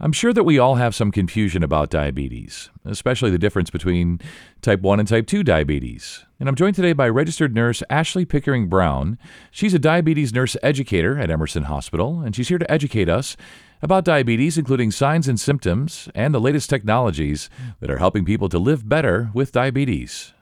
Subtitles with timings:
[0.00, 4.20] I'm sure that we all have some confusion about diabetes, especially the difference between
[4.62, 6.24] type 1 and type 2 diabetes.
[6.38, 9.18] And I'm joined today by registered nurse Ashley Pickering Brown.
[9.50, 13.36] She's a diabetes nurse educator at Emerson Hospital, and she's here to educate us
[13.82, 18.58] about diabetes, including signs and symptoms and the latest technologies that are helping people to
[18.60, 20.32] live better with diabetes.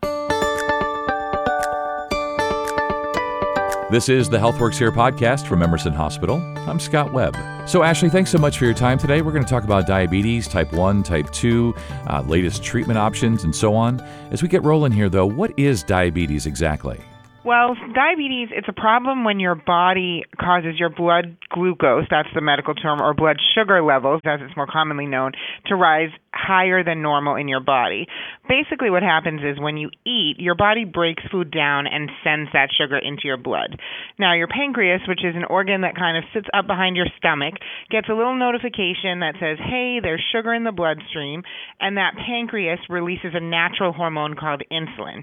[3.88, 6.38] This is the HealthWorks Here podcast from Emerson Hospital.
[6.68, 7.36] I'm Scott Webb.
[7.68, 9.22] So, Ashley, thanks so much for your time today.
[9.22, 11.72] We're going to talk about diabetes, type 1, type 2,
[12.08, 14.00] uh, latest treatment options, and so on.
[14.32, 16.98] As we get rolling here, though, what is diabetes exactly?
[17.46, 22.74] Well, diabetes, it's a problem when your body causes your blood glucose, that's the medical
[22.74, 25.30] term, or blood sugar levels, as it's more commonly known,
[25.66, 28.08] to rise higher than normal in your body.
[28.48, 32.70] Basically, what happens is when you eat, your body breaks food down and sends that
[32.76, 33.78] sugar into your blood.
[34.18, 37.54] Now, your pancreas, which is an organ that kind of sits up behind your stomach,
[37.92, 41.44] gets a little notification that says, hey, there's sugar in the bloodstream,
[41.78, 45.22] and that pancreas releases a natural hormone called insulin.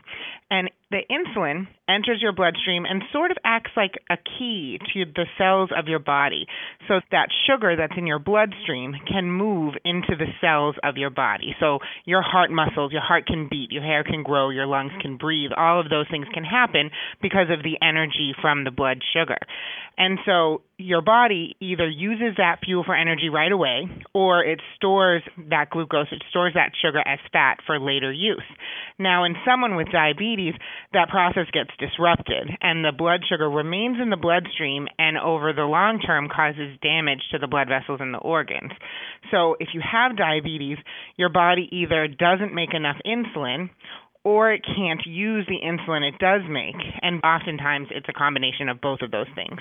[0.50, 5.26] And the insulin enters your bloodstream and sort of acts like a key to the
[5.38, 6.46] cells of your body.
[6.88, 11.56] So that sugar that's in your bloodstream can move into the cells of your body.
[11.60, 15.18] So your heart muscles, your heart can beat, your hair can grow, your lungs can
[15.18, 15.52] breathe.
[15.56, 16.90] All of those things can happen
[17.22, 19.38] because of the energy from the blood sugar.
[19.98, 25.22] And so your body either uses that fuel for energy right away or it stores
[25.50, 28.44] that glucose, it stores that sugar as fat for later use.
[28.98, 30.56] Now, in someone with diabetes,
[30.94, 35.64] that process gets disrupted and the blood sugar remains in the bloodstream and over the
[35.64, 38.72] long term causes damage to the blood vessels and the organs.
[39.32, 40.78] So, if you have diabetes,
[41.18, 43.70] your body either doesn't make enough insulin
[44.24, 46.76] or it can't use the insulin it does make.
[47.02, 49.60] And oftentimes it's a combination of both of those things.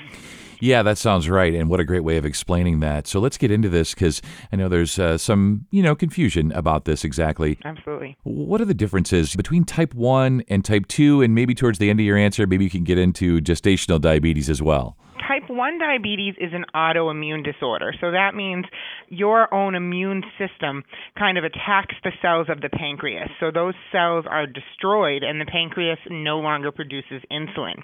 [0.60, 1.52] Yeah, that sounds right.
[1.52, 3.08] And what a great way of explaining that.
[3.08, 6.84] So let's get into this because I know there's uh, some, you know, confusion about
[6.84, 7.58] this exactly.
[7.64, 8.16] Absolutely.
[8.22, 11.22] What are the differences between type 1 and type 2?
[11.22, 14.48] And maybe towards the end of your answer, maybe you can get into gestational diabetes
[14.48, 14.96] as well.
[15.32, 17.94] Type 1 diabetes is an autoimmune disorder.
[18.02, 18.66] So that means
[19.08, 20.84] your own immune system
[21.18, 23.30] kind of attacks the cells of the pancreas.
[23.40, 27.80] So those cells are destroyed and the pancreas no longer produces insulin.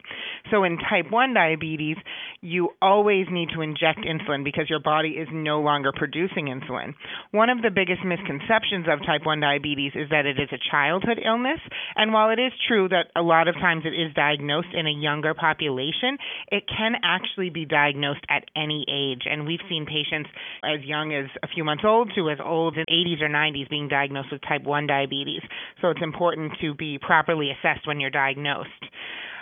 [0.51, 1.97] So in type 1 diabetes,
[2.43, 6.93] you always need to inject insulin because your body is no longer producing insulin.
[7.31, 11.19] One of the biggest misconceptions of type 1 diabetes is that it is a childhood
[11.25, 11.61] illness.
[11.97, 14.93] And while it is true that a lot of times it is diagnosed in a
[14.93, 16.19] younger population,
[16.53, 19.23] it can actually be diagnosed at any age.
[19.31, 20.31] And we've seen patients
[20.65, 23.89] as young as a few months old to as old as 80s or 90s being
[23.89, 25.43] diagnosed with type 1 diabetes.
[25.81, 28.69] So it's important to be properly assessed when you're diagnosed.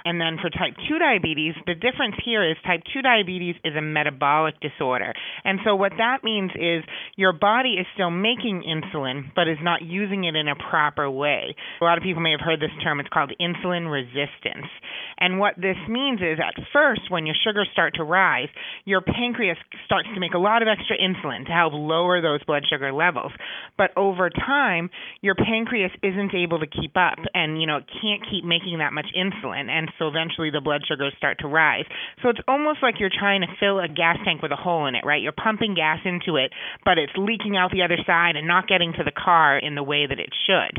[0.06, 3.82] And then for type 2 diabetes, the difference here is type 2 diabetes is a
[3.82, 5.12] metabolic disorder.
[5.42, 6.84] And so what that means is
[7.16, 11.56] your body is still making insulin, but is not using it in a proper way.
[11.80, 13.00] A lot of people may have heard this term.
[13.00, 14.70] It's called insulin resistance.
[15.18, 18.48] And what this means is at first, when your sugars start to rise,
[18.84, 22.62] your pancreas starts to make a lot of extra insulin to help lower those blood
[22.70, 23.32] sugar levels.
[23.76, 24.88] But over time,
[25.20, 28.92] your pancreas isn't able to keep up and, you know, it can't keep making that
[28.92, 29.68] much insulin.
[29.68, 31.84] And so eventually the blood sugars start to rise.
[32.22, 34.94] So it's almost like you're trying to fill a gas tank with a hole in
[34.94, 35.22] it, right?
[35.22, 36.52] You're pumping gas into it,
[36.84, 39.82] but it's leaking out the other side and not getting to the car in the
[39.82, 40.78] way that it should.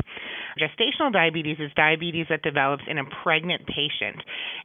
[0.58, 4.20] Gestational diabetes is diabetes that develops in a pregnant patient.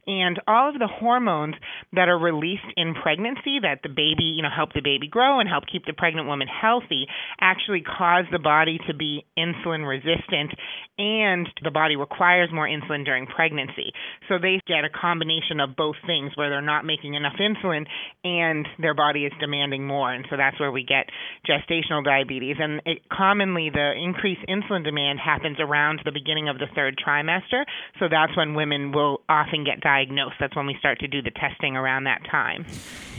[0.06, 1.54] And all of the hormones
[1.92, 5.48] that are released in pregnancy that the baby, you know, help the baby grow and
[5.48, 7.06] help keep the pregnant woman healthy
[7.40, 10.52] actually cause the body to be insulin resistant
[10.98, 13.92] and the body requires more insulin during pregnancy.
[14.28, 17.86] So they get a combination of both things where they're not making enough insulin
[18.22, 20.12] and their body is demanding more.
[20.12, 21.06] And so that's where we get
[21.48, 22.56] gestational diabetes.
[22.60, 27.64] And it, commonly, the increased insulin demand happens around the beginning of the third trimester.
[27.98, 30.36] So that's when women will often get diagnosed.
[30.40, 32.66] That's when we start to do the testing around that time.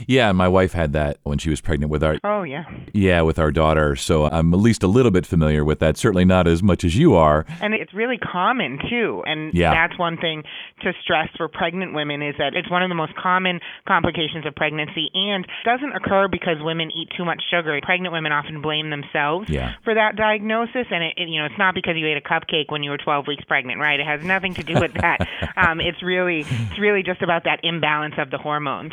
[0.06, 2.18] Yeah, my wife had that when she was pregnant with our.
[2.24, 2.64] Oh, yeah.
[2.92, 3.96] Yeah, with our daughter.
[3.96, 5.96] So I'm at least a little bit familiar with that.
[5.96, 7.46] Certainly not as much as you are.
[7.60, 9.22] And it's really common, too.
[9.26, 9.72] And yeah.
[9.72, 10.42] that's one thing
[10.82, 14.54] to stress for pregnant women is that it's one of the most common complications of
[14.54, 17.78] pregnancy and doesn't occur because women eat too much sugar.
[17.82, 19.74] Pregnant women often blame themselves yeah.
[19.84, 22.70] for that diagnosis, and it, it, you know it's not because you ate a cupcake
[22.70, 23.98] when you were 12 weeks pregnant, right?
[24.00, 25.26] It has nothing to do with that.
[25.56, 28.92] um, it's really it's really just about that imbalance of the hormones.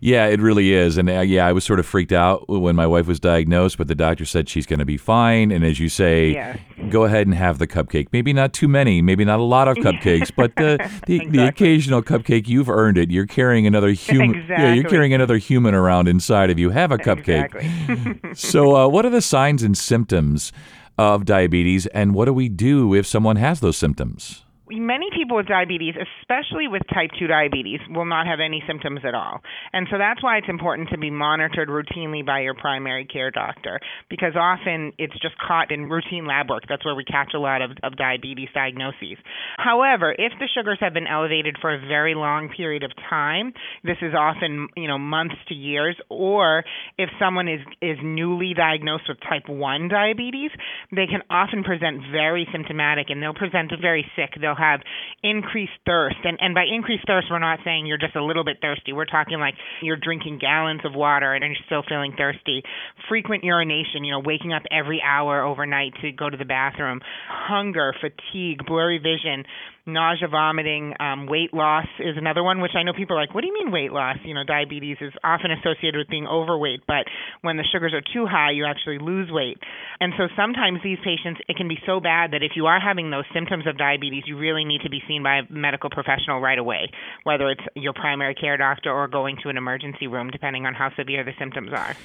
[0.00, 2.86] Yeah, it really is, and uh, yeah, I was sort of freaked out when my
[2.86, 5.88] wife was diagnosed, but the doctor said she's going to be fine, and as you
[5.88, 6.58] say,
[6.90, 8.08] go ahead and have the cupcake.
[8.12, 11.38] Maybe not too many, maybe not a lot of cupcakes, but the the, Exactly.
[11.38, 13.10] the occasional cupcake, you've earned it.
[13.10, 14.44] You're carrying another human.
[14.48, 16.70] Yeah, you're carrying another human around inside of you.
[16.70, 17.54] Have a cupcake.
[17.54, 18.34] Exactly.
[18.34, 20.52] so, uh, what are the signs and symptoms
[20.98, 24.41] of diabetes, and what do we do if someone has those symptoms?
[24.70, 29.14] Many people with diabetes, especially with type 2 diabetes, will not have any symptoms at
[29.14, 29.40] all.
[29.72, 33.80] And so that's why it's important to be monitored routinely by your primary care doctor
[34.08, 36.62] because often it's just caught in routine lab work.
[36.68, 39.18] That's where we catch a lot of, of diabetes diagnoses.
[39.58, 43.98] However, if the sugars have been elevated for a very long period of time, this
[44.00, 46.64] is often, you know, months to years, or
[46.98, 50.50] if someone is, is newly diagnosed with type 1 diabetes,
[50.92, 54.30] they can often present very symptomatic and they'll present very sick.
[54.40, 54.80] They'll have
[55.22, 56.16] increased thirst.
[56.24, 58.92] And, and by increased thirst, we're not saying you're just a little bit thirsty.
[58.92, 62.62] We're talking like you're drinking gallons of water and you're still feeling thirsty.
[63.08, 67.00] Frequent urination, you know, waking up every hour overnight to go to the bathroom.
[67.28, 69.44] Hunger, fatigue, blurry vision,
[69.86, 73.40] nausea, vomiting, um, weight loss is another one, which I know people are like, what
[73.40, 74.16] do you mean weight loss?
[74.24, 77.06] You know, diabetes is often associated with being overweight, but
[77.42, 79.58] when the sugars are too high, you actually lose weight.
[80.00, 83.10] And so sometimes these patients, it can be so bad that if you are having
[83.10, 86.58] those symptoms of diabetes, you really need to be seen by a medical professional right
[86.58, 86.90] away,
[87.24, 90.90] whether it's your primary care doctor or going to an emergency room, depending on how
[90.96, 91.96] severe the symptoms are.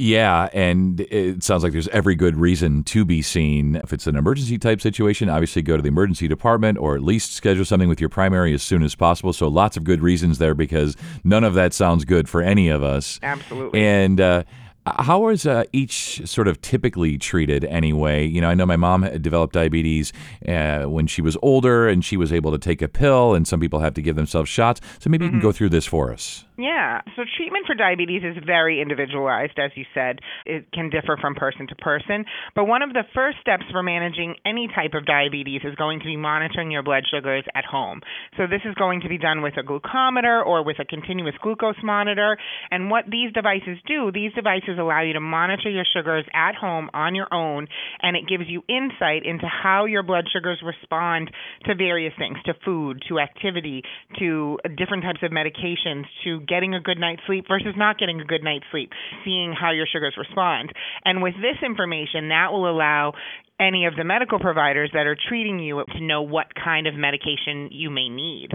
[0.00, 3.76] Yeah, and it sounds like there's every good reason to be seen.
[3.76, 7.34] If it's an emergency type situation, obviously go to the emergency department or at least
[7.34, 9.34] schedule something with your primary as soon as possible.
[9.34, 12.82] So lots of good reasons there because none of that sounds good for any of
[12.82, 13.20] us.
[13.22, 13.78] Absolutely.
[13.78, 14.44] And uh,
[14.86, 18.26] how is uh, each sort of typically treated anyway?
[18.26, 20.14] You know, I know my mom developed diabetes
[20.48, 23.60] uh, when she was older and she was able to take a pill, and some
[23.60, 24.80] people have to give themselves shots.
[24.98, 26.46] So maybe you can go through this for us.
[26.60, 27.00] Yeah.
[27.16, 30.20] So treatment for diabetes is very individualized, as you said.
[30.44, 32.26] It can differ from person to person.
[32.54, 36.04] But one of the first steps for managing any type of diabetes is going to
[36.04, 38.00] be monitoring your blood sugars at home.
[38.36, 41.80] So this is going to be done with a glucometer or with a continuous glucose
[41.82, 42.36] monitor.
[42.70, 46.90] And what these devices do, these devices allow you to monitor your sugars at home
[46.92, 47.68] on your own,
[48.02, 51.30] and it gives you insight into how your blood sugars respond
[51.64, 53.82] to various things, to food, to activity,
[54.18, 58.24] to different types of medications, to getting a good night's sleep versus not getting a
[58.24, 58.90] good night's sleep,
[59.24, 60.72] seeing how your sugars respond.
[61.04, 63.14] And with this information, that will allow
[63.60, 67.68] any of the medical providers that are treating you to know what kind of medication
[67.70, 68.48] you may need.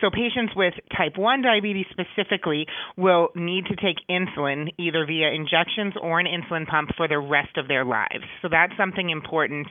[0.00, 2.66] So, patients with type 1 diabetes specifically
[2.96, 7.56] will need to take insulin either via injections or an insulin pump for the rest
[7.56, 8.24] of their lives.
[8.42, 9.66] So, that's something important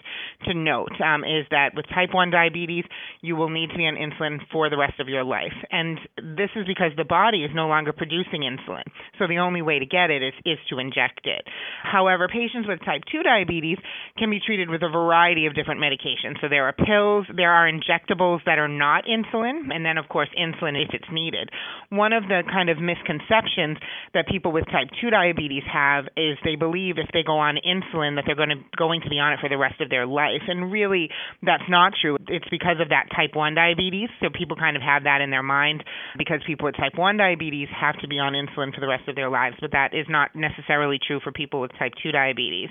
[0.45, 2.85] to note um, is that with type 1 diabetes,
[3.21, 5.53] you will need to be on insulin for the rest of your life.
[5.71, 8.83] And this is because the body is no longer producing insulin.
[9.19, 11.45] So, the only way to get it is, is to inject it.
[11.83, 13.77] However, patients with type 2 diabetes
[14.17, 16.39] can be treated with a variety of different medications.
[16.41, 20.29] So there are pills, there are injectables that are not insulin, and then, of course,
[20.37, 21.49] insulin if it's needed.
[21.89, 23.77] One of the kind of misconceptions
[24.13, 28.15] that people with type 2 diabetes have is they believe if they go on insulin
[28.15, 30.41] that they're going to going to be on it for the rest of their life.
[30.47, 31.09] And really
[31.43, 32.17] that's not true.
[32.27, 34.09] It's because of that type 1 diabetes.
[34.21, 35.83] So people kind of have that in their mind
[36.17, 39.15] because people with type 1 diabetes have to be on insulin for the rest of
[39.15, 42.69] their lives, but that is not necessarily true for people with type 2 diabetes.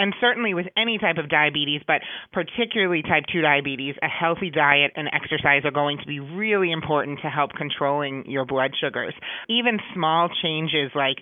[0.00, 2.00] And certainly with any type of diabetes, but
[2.32, 7.18] particularly type 2 diabetes, a healthy diet and exercise are going to be really important
[7.20, 9.12] to help controlling your blood sugars.
[9.50, 11.18] Even small changes like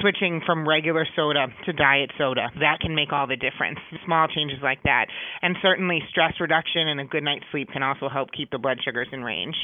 [0.00, 3.78] switching from regular soda to diet soda, that can make all the difference.
[4.04, 5.06] Small changes like that.
[5.42, 8.78] And certainly stress reduction and a good night's sleep can also help keep the blood
[8.84, 9.56] sugars in range.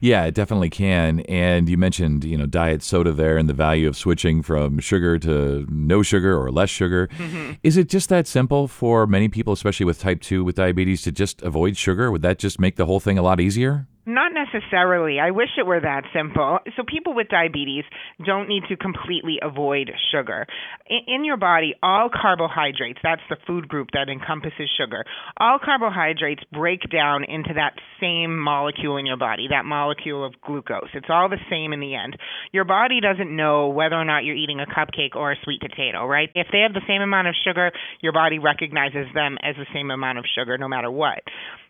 [0.00, 1.20] Yeah, it definitely can.
[1.20, 5.18] And you mentioned, you know, diet soda there and the value of switching from sugar
[5.20, 7.08] to no sugar or less sugar.
[7.08, 7.52] Mm-hmm.
[7.62, 11.12] Is it just that simple for many people, especially with type 2 with diabetes, to
[11.12, 12.10] just avoid sugar?
[12.10, 13.86] Would that just make the whole thing a lot easier?
[14.08, 15.18] Not necessarily.
[15.18, 16.60] I wish it were that simple.
[16.76, 17.82] So, people with diabetes
[18.24, 20.46] don't need to completely avoid sugar.
[20.88, 25.04] In, your body, all carbohydrates, that's the food group that encompasses sugar,
[25.38, 30.90] all carbohydrates break down into that same molecule in your body, that molecule of glucose.
[30.94, 32.16] It's all the same in the end.
[32.52, 36.06] Your body doesn't know whether or not you're eating a cupcake or a sweet potato,
[36.06, 36.30] right?
[36.36, 37.72] If they have the same amount of sugar,
[38.02, 41.22] your body recognizes them as the same amount of sugar no matter what.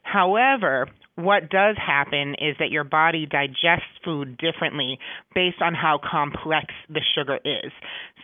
[0.02, 4.98] However, what does happen is that your body digests food differently
[5.34, 7.72] based on how complex the sugar is.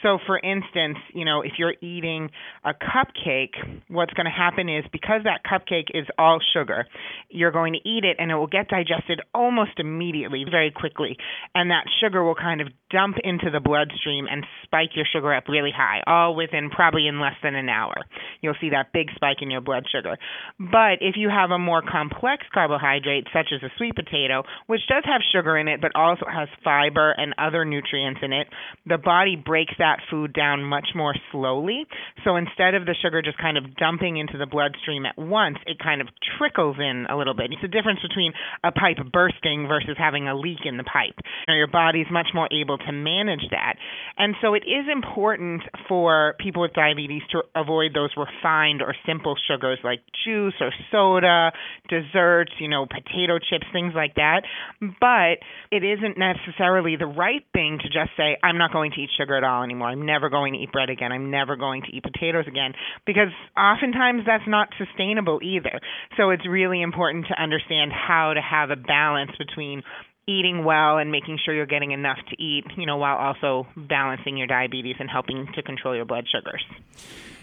[0.02, 2.30] So, for instance, you know, if you're eating
[2.64, 3.54] a cupcake,
[3.88, 6.86] what's going to happen is because that cupcake is all sugar,
[7.30, 11.16] you're going to eat it and it will get digested almost immediately, very quickly.
[11.54, 15.48] And that sugar will kind of dump into the bloodstream and spike your sugar up
[15.48, 17.94] really high, all within probably in less than an hour.
[18.40, 20.16] You'll see that big spike in your blood sugar.
[20.58, 25.04] But if you have a more complex carbohydrate, such as a sweet potato, which does
[25.06, 28.46] have sugar in it but also has fiber and other nutrients in it,
[28.86, 31.86] the body breaks that food down much more slowly.
[32.24, 35.78] So instead of the sugar just kind of dumping into the bloodstream at once, it
[35.78, 36.08] kind of
[36.38, 37.50] trickles in a little bit.
[37.52, 38.32] It's the difference between
[38.64, 41.16] a pipe bursting versus having a leak in the pipe.
[41.48, 43.74] Now, your body's much more able to manage that.
[44.16, 49.36] And so it is important for people with diabetes to avoid those refined or simple
[49.48, 51.52] sugars like juice or soda,
[51.88, 54.42] desserts, you know, potato chips, things like that.
[54.80, 59.10] But it isn't necessarily the right thing to just say, I'm not going to eat
[59.18, 59.88] sugar at all anymore.
[59.88, 61.12] I'm never going to eat bread again.
[61.12, 62.72] I'm never going to eat potatoes again.
[63.06, 65.80] Because oftentimes that's not sustainable either.
[66.16, 69.82] So it's really important to understand how to have a balance between
[70.26, 74.36] eating well and making sure you're getting enough to eat, you know, while also balancing
[74.36, 76.64] your diabetes and helping to control your blood sugars.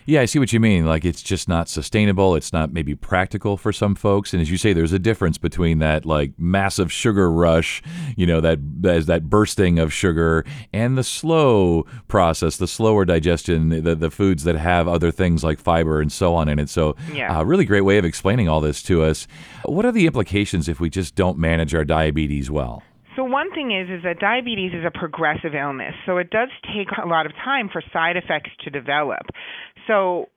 [0.10, 0.88] Yeah, I see what you mean.
[0.88, 2.36] Like it's just not sustainable.
[2.36, 4.34] It's not maybe practical for some folks.
[4.34, 7.84] And as you say, there's a difference between that like massive sugar rush,
[8.18, 13.70] you know, that as that bursting of sugar, and the slow process, the slower digestion,
[13.70, 16.70] the the foods that have other things like fiber and so on in it.
[16.70, 19.28] So, yeah, a uh, really great way of explaining all this to us.
[19.64, 22.82] What are the implications if we just don't manage our diabetes well?
[23.20, 25.94] So one thing is is that diabetes is a progressive illness.
[26.06, 29.28] So it does take a lot of time for side effects to develop.
[29.88, 30.30] So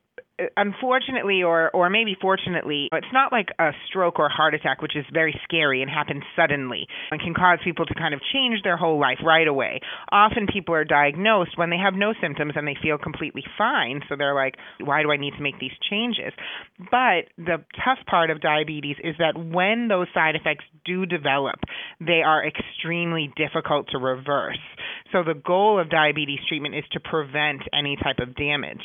[0.56, 5.04] unfortunately or or maybe fortunately it's not like a stroke or heart attack which is
[5.12, 8.98] very scary and happens suddenly and can cause people to kind of change their whole
[8.98, 9.80] life right away.
[10.10, 14.00] Often people are diagnosed when they have no symptoms and they feel completely fine.
[14.08, 16.32] So they're like why do i need to make these changes?
[16.78, 21.60] But the tough part of diabetes is that when those side effects do develop
[22.00, 24.58] they are extremely difficult to reverse.
[25.12, 28.80] So the goal of diabetes treatment is to prevent any type of damage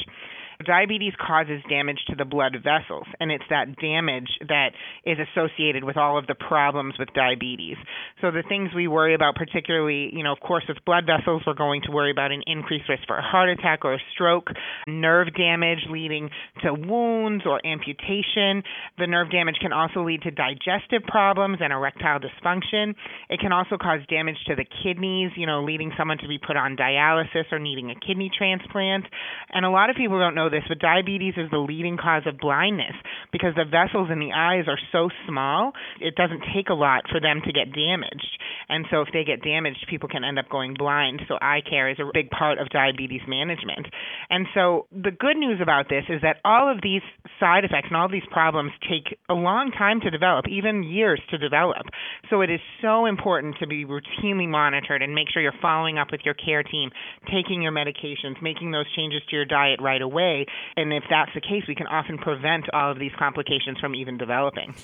[0.66, 4.72] Diabetes causes damage to the blood vessels, and it's that damage that
[5.06, 7.78] is associated with all of the problems with diabetes.
[8.22, 11.54] So the things we worry about, particularly, you know, of course, with blood vessels, we're
[11.54, 14.48] going to worry about an increased risk for a heart attack or a stroke,
[14.88, 16.30] nerve damage leading
[16.64, 18.64] to wounds or amputation.
[18.98, 22.96] The nerve damage can also lead to digestive problems and erectile dysfunction.
[23.30, 26.58] It can also cause damage to the kidneys, you know, leading someone to be put
[26.58, 29.06] on dialysis or needing a kidney transplant.
[29.54, 32.24] And a lot of people don't know know this, but diabetes is the leading cause
[32.26, 32.96] of blindness
[33.32, 37.20] because the vessels in the eyes are so small, it doesn't take a lot for
[37.20, 38.38] them to get damaged.
[38.70, 41.22] And so if they get damaged, people can end up going blind.
[41.28, 43.88] So eye care is a big part of diabetes management.
[44.30, 47.02] And so the good news about this is that all of these
[47.40, 51.38] side effects and all these problems take a long time to develop, even years to
[51.38, 51.88] develop.
[52.30, 56.12] So it is so important to be routinely monitored and make sure you're following up
[56.12, 56.90] with your care team,
[57.32, 61.42] taking your medications, making those changes to your diet right away and if that's the
[61.42, 64.76] case, we can often prevent all of these complications from even developing.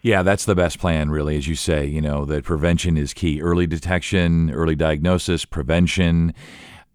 [0.00, 1.84] Yeah, that's the best plan, really, as you say.
[1.86, 3.40] You know, that prevention is key.
[3.40, 6.34] Early detection, early diagnosis, prevention.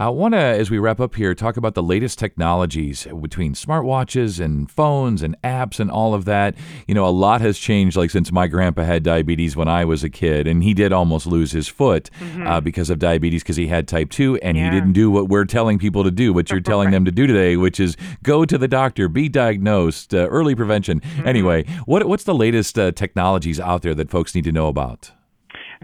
[0.04, 4.38] I want to, as we wrap up here, talk about the latest technologies between smartwatches
[4.38, 6.56] and phones and apps and all of that.
[6.90, 10.04] You know, a lot has changed, like since my grandpa had diabetes when I was
[10.04, 12.46] a kid, and he did almost lose his foot mm-hmm.
[12.46, 14.66] uh, because of diabetes because he had type 2, and yeah.
[14.66, 17.26] he didn't do what we're telling people to do, what you're telling them to do
[17.26, 21.00] today, which is go to the doctor, be diagnosed, uh, early prevention.
[21.00, 21.28] Mm-hmm.
[21.30, 25.14] Anyway, what, what's the latest uh, technologies out there that folks need to know about?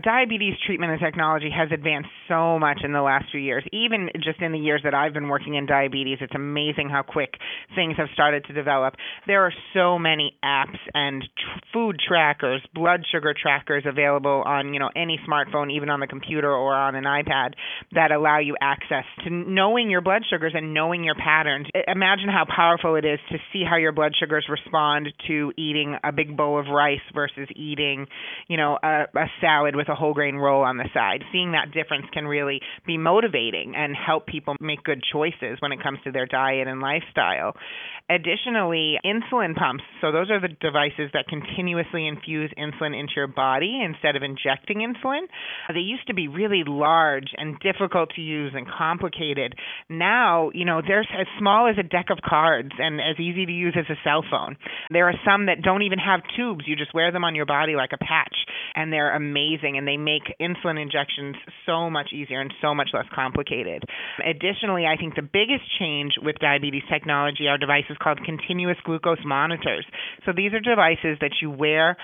[0.02, 3.64] Diabetes treatment and technology has advanced so much in the last few years.
[3.72, 7.34] Even just in the years that I've been working in diabetes, it's amazing how quick
[7.76, 8.96] things have started to develop.
[9.28, 14.80] There are so many apps and tr- food trackers, blood sugar trackers available on, you
[14.80, 17.54] know, any smartphone, even on the computer or on an iPad
[17.92, 21.68] that allow you access to knowing your blood sugars and knowing your patterns.
[21.88, 26.12] Imagine how powerful it is to see how your blood sugars respond to eating a
[26.12, 28.08] big bowl of rice versus eating,
[28.48, 31.24] you know, a, a salad with a whole grain roll on the side.
[31.32, 35.84] Seeing that difference can really be motivating and help people make good choices when it
[35.84, 37.56] comes to their diet and lifestyle.
[38.10, 39.84] Additionally, insulin pumps.
[40.02, 44.80] So, those are the devices that continuously infuse insulin into your body instead of injecting
[44.80, 45.30] insulin.
[45.72, 49.54] They used to be really large and difficult to use and complicated.
[49.90, 53.52] Now, you know, they're as small as a deck of cards and as easy to
[53.52, 54.58] use as a cell phone.
[54.90, 56.66] There are some that don't even have tubes.
[56.66, 58.36] You just wear them on your body like a patch,
[58.76, 63.06] and they're amazing and they make insulin injections so much easier and so much less
[63.16, 63.82] complicated.
[64.20, 69.86] Additionally, I think the biggest change with diabetes technology are devices called continuous glucose monitors.
[70.26, 71.96] So these are devices that you wear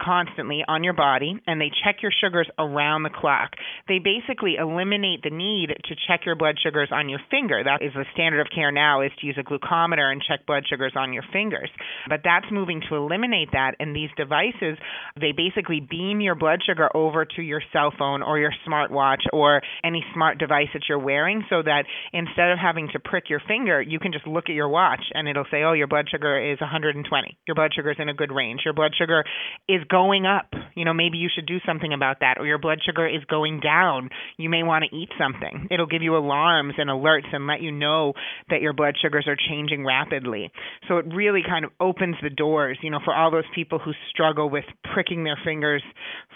[0.00, 3.50] constantly on your body and they check your sugars around the clock.
[3.88, 7.62] They basically eliminate the need to check your blood sugars on your finger.
[7.64, 10.64] That is the standard of care now is to use a glucometer and check blood
[10.68, 11.70] sugars on your fingers.
[12.08, 14.78] But that's moving to eliminate that and these devices
[15.20, 19.60] they basically beam your blood sugar over to your cell phone or your smartwatch or
[19.84, 23.80] any smart device that you're wearing so that instead of having to prick your finger,
[23.80, 26.60] you can just look at your watch and it'll say, "Oh, your blood sugar is
[26.60, 27.38] 120.
[27.46, 28.64] Your blood sugar is in a good range.
[28.64, 29.24] Your blood sugar
[29.68, 30.52] is going up.
[30.74, 32.38] You know, maybe you should do something about that.
[32.38, 34.08] Or your blood sugar is going down.
[34.36, 35.68] You may want to eat something.
[35.70, 38.14] It'll give you alarms and alerts and let you know
[38.48, 40.50] that your blood sugars are changing rapidly.
[40.88, 43.92] So it really kind of opens the doors, you know, for all those people who
[44.10, 45.82] struggle with pricking their fingers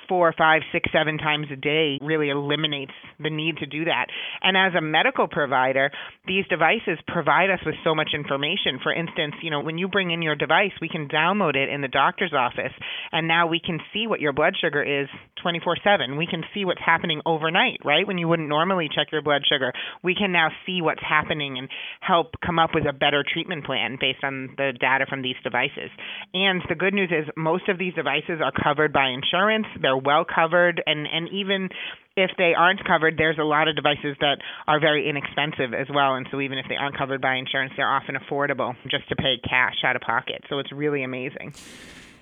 [0.09, 4.07] four, five, six, seven times a day, really eliminates the need to do that.
[4.41, 5.91] And as a medical provider,
[6.27, 8.79] these devices provide us with so much information.
[8.83, 11.81] For instance, you know, when you bring in your device, we can download it in
[11.81, 12.73] the doctor's office
[13.13, 15.09] and now we can see what your blood sugar is
[15.43, 16.17] 24 7.
[16.17, 18.07] We can see what's happening overnight, right?
[18.07, 19.73] When you wouldn't normally check your blood sugar.
[20.03, 21.69] We can now see what's happening and
[22.01, 25.91] help come up with a better treatment plan based on the data from these devices.
[26.33, 30.25] And the good news is most of these devices are covered by insurance, they're well
[30.25, 31.69] covered, and, and even
[32.17, 36.15] if they aren't covered, there's a lot of devices that are very inexpensive as well.
[36.15, 39.37] And so even if they aren't covered by insurance, they're often affordable just to pay
[39.47, 40.43] cash out of pocket.
[40.49, 41.53] So it's really amazing.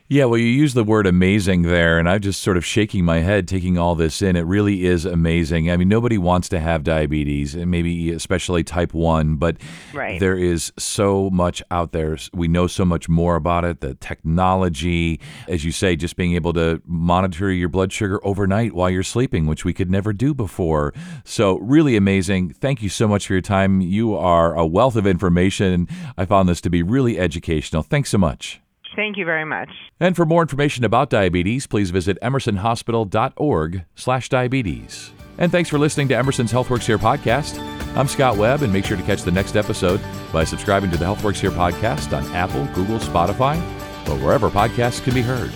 [0.07, 3.21] Yeah, well, you use the word amazing there, and I'm just sort of shaking my
[3.21, 4.37] head taking all this in.
[4.37, 5.71] It really is amazing.
[5.71, 9.57] I mean, nobody wants to have diabetes, and maybe especially type 1, but
[9.95, 10.21] right.
[10.21, 12.19] there is so much out there.
[12.35, 13.81] We know so much more about it.
[13.81, 18.91] The technology, as you say, just being able to monitor your blood sugar overnight while
[18.91, 20.93] you're sleeping, which we could never do before.
[21.25, 22.51] So, really amazing.
[22.51, 23.81] Thank you so much for your time.
[23.81, 25.89] You are a wealth of information.
[26.19, 27.83] I found this to be really educational.
[27.83, 28.61] Thanks so much.
[28.97, 29.71] Thank you very much.
[29.99, 35.13] And for more information about diabetes, please visit emersonhospital.org slash diabetes.
[35.39, 37.59] And thanks for listening to Emerson's HealthWorks Here podcast.
[37.97, 40.01] I'm Scott Webb, and make sure to catch the next episode
[40.33, 43.57] by subscribing to the HealthWorks Here podcast on Apple, Google, Spotify,
[44.09, 45.51] or wherever podcasts can be heard.